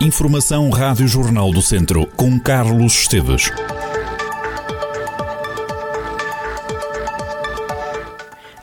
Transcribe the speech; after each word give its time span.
Informação 0.00 0.68
Rádio 0.70 1.08
Jornal 1.08 1.50
do 1.50 1.62
Centro, 1.62 2.06
com 2.14 2.38
Carlos 2.38 2.92
Esteves. 2.92 3.50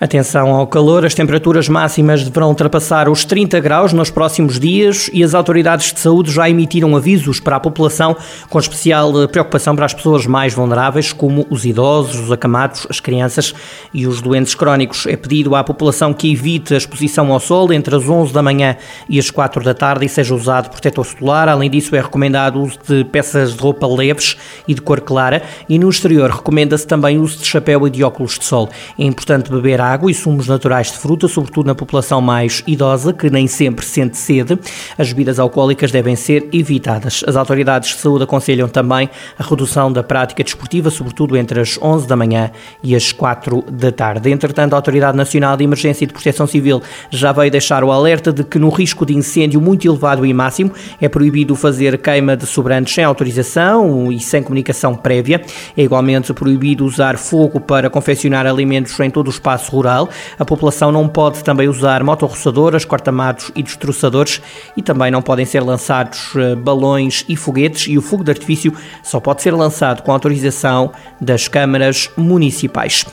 Atenção 0.01 0.55
ao 0.55 0.65
calor, 0.65 1.05
as 1.05 1.13
temperaturas 1.13 1.69
máximas 1.69 2.23
deverão 2.23 2.49
ultrapassar 2.49 3.07
os 3.07 3.23
30 3.23 3.59
graus 3.59 3.94
nos 3.94 4.09
próximos 4.09 4.59
dias 4.59 5.12
e 5.13 5.23
as 5.23 5.35
autoridades 5.35 5.94
de 5.94 5.99
saúde 5.99 6.31
já 6.31 6.49
emitiram 6.49 6.96
avisos 6.96 7.39
para 7.39 7.58
a 7.58 7.59
população, 7.59 8.17
com 8.49 8.58
especial 8.58 9.13
preocupação 9.27 9.76
para 9.76 9.85
as 9.85 9.94
pessoas 9.94 10.26
mais 10.26 10.55
vulneráveis, 10.55 11.13
como 11.13 11.45
os 11.51 11.65
idosos, 11.65 12.19
os 12.19 12.31
acamados, 12.31 12.87
as 12.90 12.99
crianças 12.99 13.53
e 13.94 14.08
os 14.08 14.23
doentes 14.23 14.55
crónicos. 14.55 15.05
É 15.05 15.15
pedido 15.15 15.53
à 15.53 15.63
população 15.63 16.16
que 16.16 16.31
evite 16.31 16.73
a 16.73 16.77
exposição 16.77 17.31
ao 17.31 17.40
sol 17.40 17.72
entre 17.72 17.95
as 17.95 18.09
11 18.09 18.34
da 18.34 18.41
manhã 18.41 18.77
e 19.08 19.20
as 19.20 19.30
4 19.30 19.63
da 19.63 19.76
tarde 19.76 20.08
e 20.08 20.09
seja 20.09 20.34
usado 20.34 20.72
protetor 20.72 21.05
solar. 21.05 21.48
Além 21.48 21.70
disso, 21.70 21.95
é 21.95 22.02
recomendado 22.02 22.55
o 22.55 22.63
uso 22.63 22.80
de 22.88 23.04
peças 23.04 23.54
de 23.54 23.62
roupa 23.62 23.86
leves 23.86 24.36
e 24.68 24.73
de 24.73 24.81
cor 24.81 24.99
clara 25.02 25.44
e 25.70 25.77
no 25.77 25.88
exterior 25.88 26.31
recomenda-se 26.31 26.88
também 26.88 27.20
o 27.20 27.22
uso 27.22 27.38
de 27.38 27.45
chapéu 27.45 27.86
e 27.86 27.91
de 27.91 28.04
óculos 28.04 28.40
de 28.40 28.45
sol. 28.45 28.68
É 28.98 29.04
importante 29.04 29.52
beber 29.52 29.80
água 29.80 29.91
água 29.91 30.09
e 30.09 30.13
sumos 30.13 30.48
naturais 30.48 30.91
de 30.91 30.98
fruta, 30.98 31.27
sobretudo 31.27 31.68
na 31.68 31.76
população 31.76 32.22
mais 32.22 32.63
idosa, 32.66 33.12
que 33.13 33.30
nem 33.30 33.48
sempre 33.48 33.86
sente 33.86 34.17
sede. 34.17 34.58
As 34.98 35.09
bebidas 35.09 35.40
alcoólicas 35.40 35.91
devem 35.91 36.16
ser 36.16 36.48
evitadas. 36.54 37.23
As 37.27 37.36
autoridades 37.36 37.90
de 37.90 37.95
saúde 37.98 38.23
aconselham 38.23 38.67
também 38.67 39.09
a 39.38 39.44
redução 39.44 39.91
da 39.91 40.02
prática 40.02 40.44
desportiva, 40.44 40.90
sobretudo 40.90 41.36
entre 41.36 41.59
as 41.59 41.77
11 41.81 42.08
da 42.08 42.16
manhã 42.16 42.52
e 42.81 42.95
as 42.95 43.12
4 43.12 43.66
da 43.70 43.91
tarde. 43.91 44.31
Entretanto, 44.31 44.73
a 44.73 44.77
Autoridade 44.77 45.17
Nacional 45.17 45.58
de 45.58 45.64
Emergência 45.64 46.05
e 46.05 46.08
de 46.08 46.14
Proteção 46.14 46.48
Civil 46.48 46.81
já 47.09 47.31
veio 47.31 47.52
deixar 47.52 47.84
o 47.84 47.92
alerta 47.92 48.31
de 48.31 48.44
que 48.44 48.58
no 48.58 48.70
risco 48.70 49.05
de 49.05 49.16
incêndio 49.16 49.59
muito 49.59 49.88
elevado 49.88 50.26
e 50.26 50.34
máximo 50.34 50.72
é 51.00 51.09
proibido 51.09 51.56
fazer 51.56 51.97
queima 51.97 52.38
de 52.38 52.45
sobrantes 52.45 52.94
sem 52.94 53.03
autorização 53.03 54.12
e 54.12 54.19
sem 54.19 54.42
comunicação 54.42 54.95
prévia. 54.95 55.42
É 55.75 55.84
igualmente 55.84 56.34
proibido 56.34 56.86
usar 56.86 57.17
fogo 57.17 57.59
para 57.59 57.89
confeccionar 57.89 58.45
alimentos 58.45 58.97
em 59.00 59.09
todo 59.09 59.28
o 59.28 59.30
espaço 59.31 59.81
rural. 59.82 60.10
A 60.38 60.46
população 60.46 60.92
não 60.92 61.08
pode 61.08 61.44
também 61.44 61.68
usar 61.68 62.04
motorroçadoras, 62.04 62.86
cortamatos 62.86 63.52
e 63.56 63.64
destroçadores 63.64 64.42
e 64.78 64.82
também 64.82 65.10
não 65.10 65.22
podem 65.22 65.46
ser 65.46 65.62
lançados 65.62 66.34
eh, 66.36 66.56
balões 66.56 67.26
e 67.28 67.36
foguetes 67.36 67.88
e 67.88 67.98
o 67.98 68.02
fogo 68.02 68.24
de 68.24 68.32
artifício 68.32 68.74
só 69.04 69.20
pode 69.20 69.42
ser 69.42 69.52
lançado 69.52 70.04
com 70.04 70.12
autorização 70.12 70.92
das 71.20 71.48
câmaras 71.48 72.09
municipais. 72.16 73.06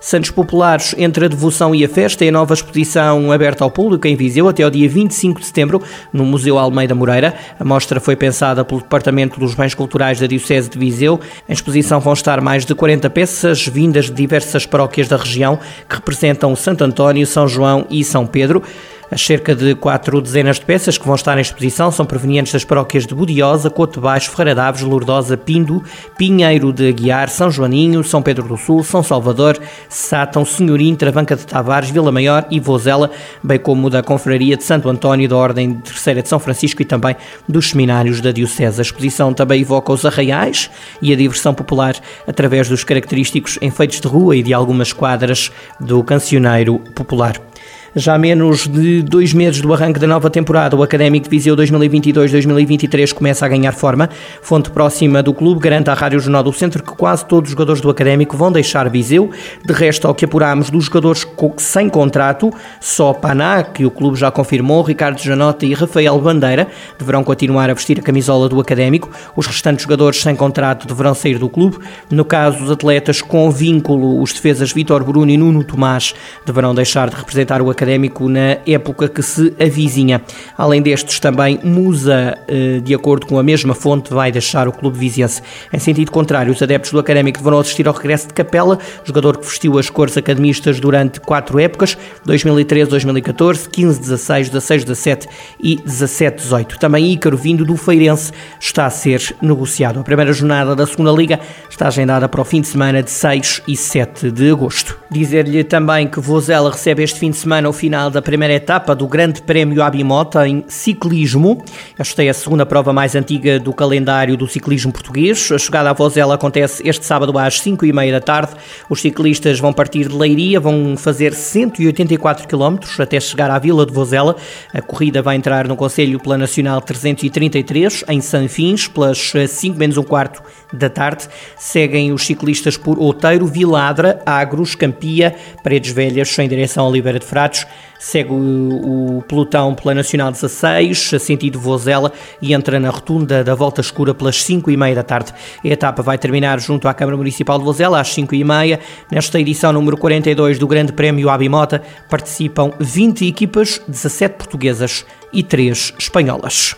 Santos 0.00 0.30
Populares 0.30 0.94
entre 0.96 1.24
a 1.24 1.28
devoção 1.28 1.74
e 1.74 1.84
a 1.84 1.88
festa 1.88 2.24
é 2.24 2.28
a 2.28 2.32
nova 2.32 2.54
exposição 2.54 3.32
aberta 3.32 3.64
ao 3.64 3.70
público 3.70 4.06
em 4.06 4.14
Viseu 4.14 4.48
até 4.48 4.62
ao 4.62 4.70
dia 4.70 4.88
25 4.88 5.40
de 5.40 5.46
setembro 5.46 5.82
no 6.12 6.24
Museu 6.24 6.58
Almeida 6.58 6.94
Moreira. 6.94 7.34
A 7.58 7.64
mostra 7.64 8.00
foi 8.00 8.14
pensada 8.14 8.64
pelo 8.64 8.80
Departamento 8.80 9.40
dos 9.40 9.54
Bens 9.54 9.74
Culturais 9.74 10.20
da 10.20 10.26
Diocese 10.26 10.70
de 10.70 10.78
Viseu. 10.78 11.20
Em 11.48 11.52
exposição 11.52 12.00
vão 12.00 12.12
estar 12.12 12.40
mais 12.40 12.64
de 12.64 12.74
40 12.74 13.10
peças 13.10 13.66
vindas 13.66 14.06
de 14.06 14.12
diversas 14.12 14.66
paróquias 14.66 15.08
da 15.08 15.16
região 15.16 15.58
que 15.88 15.96
representam 15.96 16.54
Santo 16.54 16.84
António, 16.84 17.26
São 17.26 17.48
João 17.48 17.86
e 17.90 18.04
São 18.04 18.26
Pedro. 18.26 18.62
As 19.10 19.24
cerca 19.24 19.54
de 19.54 19.74
quatro 19.74 20.20
dezenas 20.20 20.58
de 20.58 20.66
peças 20.66 20.98
que 20.98 21.06
vão 21.06 21.14
estar 21.14 21.38
em 21.38 21.40
exposição 21.40 21.90
são 21.90 22.04
provenientes 22.04 22.52
das 22.52 22.64
paróquias 22.64 23.06
de 23.06 23.14
Budiosa, 23.14 23.70
Coto 23.70 24.02
Baixo, 24.02 24.30
Ferreira 24.30 24.54
Daves, 24.54 24.82
Lourdosa, 24.82 25.34
Pindo, 25.34 25.82
Pinheiro 26.18 26.72
de 26.74 26.88
Aguiar, 26.88 27.30
São 27.30 27.50
Joaninho, 27.50 28.04
São 28.04 28.20
Pedro 28.20 28.46
do 28.46 28.58
Sul, 28.58 28.84
São 28.84 29.02
Salvador, 29.02 29.58
Sátão, 29.88 30.44
Senhorim, 30.44 30.94
Travanca 30.94 31.34
de 31.34 31.46
Tavares, 31.46 31.88
Vila 31.88 32.12
Maior 32.12 32.44
e 32.50 32.60
Vozela, 32.60 33.10
bem 33.42 33.58
como 33.58 33.88
da 33.88 34.02
Confraria 34.02 34.58
de 34.58 34.64
Santo 34.64 34.90
António, 34.90 35.28
da 35.28 35.36
Ordem 35.36 35.74
Terceira 35.74 36.22
de 36.22 36.28
São 36.28 36.38
Francisco 36.38 36.82
e 36.82 36.84
também 36.84 37.16
dos 37.48 37.70
seminários 37.70 38.20
da 38.20 38.30
Diocese. 38.30 38.80
A 38.80 38.82
exposição 38.82 39.32
também 39.32 39.62
evoca 39.62 39.90
os 39.90 40.04
arraiais 40.04 40.70
e 41.00 41.14
a 41.14 41.16
diversão 41.16 41.54
popular 41.54 41.96
através 42.26 42.68
dos 42.68 42.84
característicos 42.84 43.58
enfeites 43.62 44.02
de 44.02 44.08
rua 44.08 44.36
e 44.36 44.42
de 44.42 44.52
algumas 44.52 44.92
quadras 44.92 45.50
do 45.80 46.04
cancioneiro 46.04 46.78
popular. 46.94 47.47
Já 47.96 48.14
há 48.14 48.18
menos 48.18 48.68
de 48.68 49.02
dois 49.02 49.32
meses 49.32 49.62
do 49.62 49.72
arranque 49.72 49.98
da 49.98 50.06
nova 50.06 50.28
temporada, 50.28 50.76
o 50.76 50.82
Académico 50.82 51.24
de 51.24 51.30
Viseu 51.30 51.56
2022-2023 51.56 53.14
começa 53.14 53.46
a 53.46 53.48
ganhar 53.48 53.72
forma. 53.72 54.10
Fonte 54.42 54.70
próxima 54.70 55.22
do 55.22 55.32
clube 55.32 55.58
garante 55.58 55.88
à 55.88 55.94
Rádio 55.94 56.20
Jornal 56.20 56.42
do 56.42 56.52
Centro 56.52 56.82
que 56.82 56.92
quase 56.92 57.24
todos 57.24 57.48
os 57.48 57.52
jogadores 57.52 57.80
do 57.80 57.88
Académico 57.88 58.36
vão 58.36 58.52
deixar 58.52 58.90
Viseu. 58.90 59.30
De 59.64 59.72
resto, 59.72 60.06
ao 60.06 60.14
que 60.14 60.26
apuramos 60.26 60.68
dos 60.68 60.84
jogadores 60.84 61.26
sem 61.56 61.88
contrato, 61.88 62.52
só 62.78 63.14
Paná, 63.14 63.62
que 63.62 63.86
o 63.86 63.90
clube 63.90 64.18
já 64.18 64.30
confirmou, 64.30 64.82
Ricardo 64.82 65.18
Janota 65.18 65.64
e 65.64 65.72
Rafael 65.72 66.20
Bandeira 66.20 66.68
deverão 66.98 67.24
continuar 67.24 67.70
a 67.70 67.74
vestir 67.74 67.98
a 67.98 68.02
camisola 68.02 68.50
do 68.50 68.60
Académico. 68.60 69.10
Os 69.34 69.46
restantes 69.46 69.84
jogadores 69.84 70.20
sem 70.20 70.36
contrato 70.36 70.86
deverão 70.86 71.14
sair 71.14 71.38
do 71.38 71.48
clube. 71.48 71.78
No 72.10 72.24
caso, 72.24 72.62
os 72.62 72.70
atletas 72.70 73.22
com 73.22 73.50
vínculo, 73.50 74.20
os 74.20 74.34
defesas 74.34 74.72
Vitor 74.72 75.02
Bruno 75.02 75.30
e 75.30 75.38
Nuno 75.38 75.64
Tomás, 75.64 76.14
deverão 76.44 76.74
deixar 76.74 77.08
de 77.08 77.16
representar 77.16 77.62
o 77.62 77.70
Académico 77.70 77.77
académico 77.78 78.28
na 78.28 78.58
época 78.66 79.08
que 79.08 79.22
se 79.22 79.54
avizinha. 79.60 80.20
Além 80.56 80.82
destes, 80.82 81.20
também 81.20 81.60
Musa, 81.62 82.36
eh, 82.48 82.80
de 82.82 82.92
acordo 82.92 83.26
com 83.26 83.38
a 83.38 83.42
mesma 83.42 83.74
fonte, 83.74 84.12
vai 84.12 84.32
deixar 84.32 84.66
o 84.66 84.72
clube 84.72 84.98
viziense. 84.98 85.40
Em 85.72 85.78
sentido 85.78 86.10
contrário, 86.10 86.52
os 86.52 86.60
adeptos 86.60 86.90
do 86.90 86.98
académico 86.98 87.38
deverão 87.38 87.60
assistir 87.60 87.86
ao 87.86 87.94
regresso 87.94 88.26
de 88.26 88.34
Capela, 88.34 88.78
jogador 89.04 89.36
que 89.38 89.46
vestiu 89.46 89.78
as 89.78 89.88
cores 89.88 90.16
academistas 90.16 90.80
durante 90.80 91.20
quatro 91.20 91.58
épocas, 91.60 91.96
2013, 92.24 92.90
2014, 92.90 93.68
15, 93.68 94.00
16, 94.00 94.48
16, 94.48 94.84
17 94.84 95.28
e 95.60 95.76
17, 95.76 96.42
18. 96.42 96.78
Também 96.78 97.12
Ícaro, 97.12 97.36
vindo 97.36 97.64
do 97.64 97.76
Feirense, 97.76 98.32
está 98.58 98.86
a 98.86 98.90
ser 98.90 99.36
negociado. 99.40 100.00
A 100.00 100.02
primeira 100.02 100.32
jornada 100.32 100.74
da 100.74 100.86
segunda 100.86 101.12
Liga 101.12 101.38
está 101.70 101.86
agendada 101.86 102.28
para 102.28 102.40
o 102.40 102.44
fim 102.44 102.60
de 102.60 102.66
semana 102.66 103.02
de 103.02 103.10
6 103.10 103.62
e 103.68 103.76
7 103.76 104.30
de 104.32 104.50
agosto. 104.50 104.98
Dizer-lhe 105.10 105.62
também 105.62 106.08
que 106.08 106.18
Vozela 106.20 106.70
recebe 106.70 107.02
este 107.02 107.20
fim 107.20 107.30
de 107.30 107.36
semana 107.36 107.67
o 107.68 107.72
final 107.72 108.10
da 108.10 108.22
primeira 108.22 108.54
etapa 108.54 108.94
do 108.94 109.06
Grande 109.06 109.42
Prémio 109.42 109.82
Abimota 109.82 110.48
em 110.48 110.64
ciclismo. 110.66 111.62
Esta 111.98 112.24
é 112.24 112.28
a 112.28 112.34
segunda 112.34 112.64
prova 112.64 112.92
mais 112.92 113.14
antiga 113.14 113.60
do 113.60 113.72
calendário 113.72 114.36
do 114.36 114.48
ciclismo 114.48 114.92
português. 114.92 115.50
A 115.52 115.58
chegada 115.58 115.90
à 115.90 115.92
Vozela 115.92 116.34
acontece 116.34 116.82
este 116.88 117.04
sábado 117.04 117.38
às 117.38 117.60
5 117.60 117.84
e 117.84 117.92
meia 117.92 118.12
da 118.12 118.20
tarde. 118.20 118.52
Os 118.88 119.00
ciclistas 119.00 119.60
vão 119.60 119.72
partir 119.72 120.08
de 120.08 120.16
Leiria, 120.16 120.58
vão 120.58 120.96
fazer 120.96 121.34
184 121.34 122.48
km 122.48 122.78
até 122.98 123.20
chegar 123.20 123.50
à 123.50 123.58
Vila 123.58 123.84
de 123.84 123.92
Vozela. 123.92 124.34
A 124.72 124.80
corrida 124.80 125.20
vai 125.20 125.36
entrar 125.36 125.68
no 125.68 125.76
Conselho 125.76 126.18
pela 126.18 126.38
Nacional 126.38 126.80
333, 126.80 128.04
em 128.08 128.20
Sanfins, 128.20 128.88
pelas 128.88 129.32
5 129.48 129.78
menos 129.78 129.96
um 129.96 130.02
quarto 130.02 130.42
da 130.72 130.88
tarde. 130.88 131.28
Seguem 131.56 132.12
os 132.12 132.26
ciclistas 132.26 132.76
por 132.76 132.98
Outeiro, 132.98 133.46
Viladra, 133.46 134.20
Agros, 134.24 134.74
Campia, 134.74 135.34
Paredes 135.62 135.92
Velhas, 135.92 136.38
em 136.38 136.48
direção 136.48 136.84
a 136.84 136.88
Oliveira 136.88 137.18
de 137.18 137.26
Fratos. 137.26 137.66
Segue 137.98 138.30
o, 138.30 139.24
pelotão 139.26 139.74
pela 139.74 139.92
Nacional 139.92 140.30
16, 140.30 141.14
a 141.14 141.18
sentido 141.18 141.58
Vozela, 141.58 142.12
e 142.40 142.54
entra 142.54 142.78
na 142.78 142.90
rotunda 142.90 143.42
da 143.42 143.56
Volta 143.56 143.80
Escura 143.80 144.14
pelas 144.14 144.40
5 144.42 144.70
e 144.70 144.76
meia 144.76 144.94
da 144.94 145.02
tarde. 145.02 145.34
A 145.64 145.68
etapa 145.68 146.00
vai 146.00 146.16
terminar 146.16 146.60
junto 146.60 146.86
à 146.86 146.94
Câmara 146.94 147.16
Municipal 147.16 147.58
de 147.58 147.64
Vozela 147.64 148.00
às 148.00 148.08
5 148.14 148.34
e 148.36 148.44
meia. 148.44 148.78
Nesta 149.10 149.40
edição 149.40 149.72
número 149.72 149.96
42 149.96 150.58
do 150.58 150.68
Grande 150.68 150.92
Prémio 150.92 151.28
Abimota 151.28 151.82
participam 152.08 152.72
20 152.78 153.26
equipas, 153.26 153.80
17 153.88 154.36
portuguesas 154.36 155.04
e 155.32 155.42
3 155.42 155.94
espanholas. 155.98 156.76